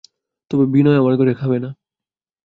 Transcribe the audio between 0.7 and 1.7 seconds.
বিনয় আমার ঘরে খাবে না?